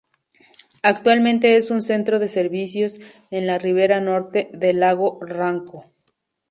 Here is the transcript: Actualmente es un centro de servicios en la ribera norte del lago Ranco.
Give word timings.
Actualmente 0.81 1.57
es 1.57 1.69
un 1.69 1.83
centro 1.83 2.17
de 2.17 2.27
servicios 2.27 2.97
en 3.29 3.45
la 3.45 3.59
ribera 3.59 3.99
norte 4.01 4.49
del 4.51 4.79
lago 4.79 5.19
Ranco. 5.21 5.91